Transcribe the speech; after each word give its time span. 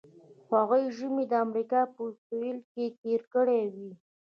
هغوی 0.53 0.83
ژمی 0.97 1.25
د 1.27 1.33
امریکا 1.45 1.81
په 1.93 2.01
سویل 2.25 2.59
کې 2.71 2.85
تیر 3.01 3.21
کړی 3.33 3.61
وي 3.73 3.91